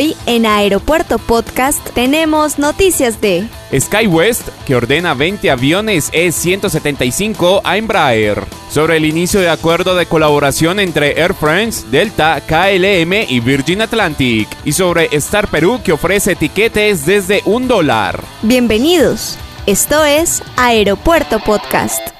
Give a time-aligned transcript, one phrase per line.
[0.00, 8.42] Hoy en Aeropuerto Podcast tenemos noticias de SkyWest, que ordena 20 aviones E-175 a Embraer.
[8.70, 14.48] Sobre el inicio de acuerdo de colaboración entre Air France, Delta, KLM y Virgin Atlantic.
[14.64, 18.24] Y sobre Star Perú, que ofrece etiquetes desde un dólar.
[18.40, 19.36] Bienvenidos.
[19.66, 22.19] Esto es Aeropuerto Podcast.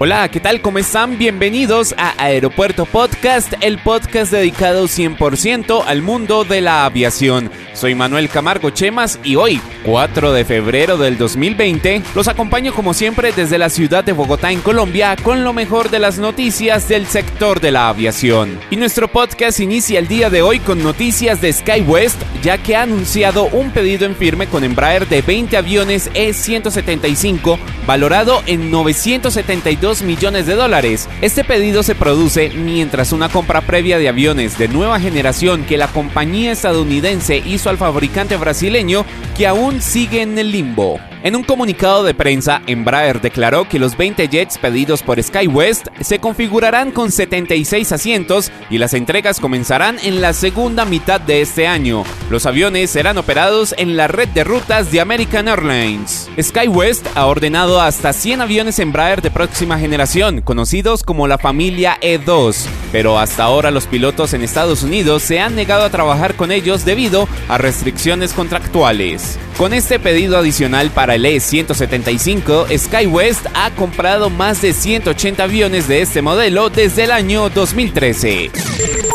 [0.00, 0.60] Hola, ¿qué tal?
[0.60, 1.18] ¿Cómo están?
[1.18, 7.50] Bienvenidos a Aeropuerto Podcast, el podcast dedicado 100% al mundo de la aviación.
[7.72, 13.32] Soy Manuel Camargo Chemas y hoy, 4 de febrero del 2020, los acompaño como siempre
[13.32, 17.60] desde la ciudad de Bogotá en Colombia con lo mejor de las noticias del sector
[17.60, 18.56] de la aviación.
[18.70, 22.82] Y nuestro podcast inicia el día de hoy con noticias de SkyWest, ya que ha
[22.82, 30.46] anunciado un pedido en firme con Embraer de 20 aviones E175 valorado en 972 millones
[30.46, 31.08] de dólares.
[31.22, 35.88] Este pedido se produce mientras una compra previa de aviones de nueva generación que la
[35.88, 41.00] compañía estadounidense hizo al fabricante brasileño que aún sigue en el limbo.
[41.24, 46.20] En un comunicado de prensa, Embraer declaró que los 20 jets pedidos por SkyWest se
[46.20, 52.04] configurarán con 76 asientos y las entregas comenzarán en la segunda mitad de este año.
[52.30, 56.30] Los aviones serán operados en la red de rutas de American Airlines.
[56.40, 62.64] SkyWest ha ordenado hasta 100 aviones Embraer de próxima generación, conocidos como la familia E2,
[62.92, 66.84] pero hasta ahora los pilotos en Estados Unidos se han negado a trabajar con ellos
[66.84, 69.36] debido a restricciones contractuales.
[69.56, 76.02] Con este pedido adicional para el E175, SkyWest ha comprado más de 180 aviones de
[76.02, 78.50] este modelo desde el año 2013.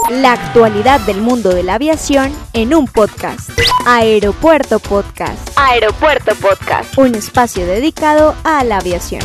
[0.10, 3.50] La actualidad del mundo de la aviación en un podcast.
[3.86, 5.50] Aeropuerto Podcast.
[5.56, 6.98] Aeropuerto Podcast.
[6.98, 9.22] Un espacio dedicado a la aviación.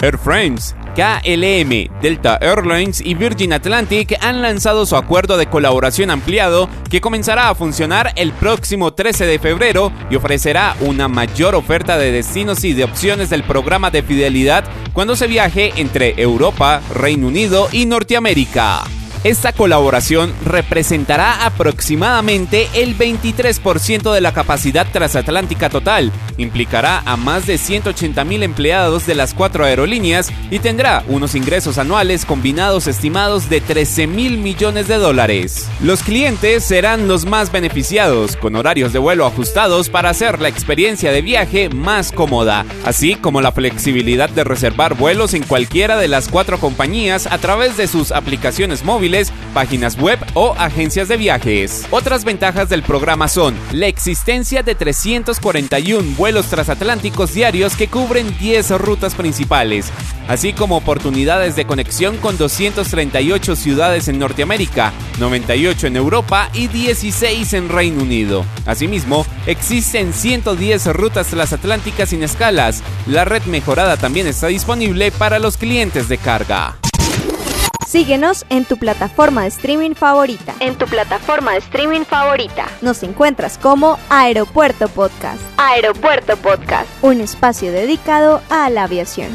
[0.00, 6.68] Air France, KLM, Delta Airlines y Virgin Atlantic han lanzado su acuerdo de colaboración ampliado
[6.90, 12.12] que comenzará a funcionar el próximo 13 de febrero y ofrecerá una mayor oferta de
[12.12, 17.68] destinos y de opciones del programa de fidelidad cuando se viaje entre Europa, Reino Unido
[17.72, 18.84] y Norteamérica.
[19.22, 27.58] Esta colaboración representará aproximadamente el 23% de la capacidad transatlántica total, implicará a más de
[27.58, 33.60] 180 mil empleados de las cuatro aerolíneas y tendrá unos ingresos anuales combinados estimados de
[33.60, 35.68] 13 mil millones de dólares.
[35.82, 41.12] Los clientes serán los más beneficiados, con horarios de vuelo ajustados para hacer la experiencia
[41.12, 46.28] de viaje más cómoda, así como la flexibilidad de reservar vuelos en cualquiera de las
[46.28, 48.82] cuatro compañías a través de sus aplicaciones
[49.54, 51.86] páginas web o agencias de viajes.
[51.90, 58.70] Otras ventajas del programa son la existencia de 341 vuelos transatlánticos diarios que cubren 10
[58.78, 59.90] rutas principales,
[60.28, 67.52] así como oportunidades de conexión con 238 ciudades en Norteamérica, 98 en Europa y 16
[67.54, 68.44] en Reino Unido.
[68.66, 72.82] Asimismo, existen 110 rutas transatlánticas sin escalas.
[73.06, 76.76] La red mejorada también está disponible para los clientes de carga.
[77.90, 80.54] Síguenos en tu plataforma de streaming favorita.
[80.60, 82.68] En tu plataforma de streaming favorita.
[82.82, 85.42] Nos encuentras como Aeropuerto Podcast.
[85.56, 86.86] Aeropuerto Podcast.
[87.02, 89.30] Un espacio dedicado a la aviación.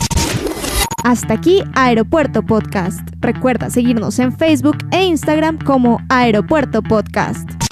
[1.08, 3.00] Hasta aquí Aeropuerto Podcast.
[3.22, 7.67] Recuerda seguirnos en Facebook e Instagram como Aeropuerto Podcast.